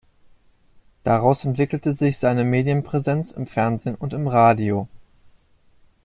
Daraus 1.03 1.43
entwickelte 1.45 1.93
sich 1.93 2.17
seine 2.17 2.43
Medienpräsenz 2.43 3.31
im 3.33 3.45
Fernsehen 3.45 3.93
und 3.93 4.13
im 4.13 4.27
Radio. 4.27 4.87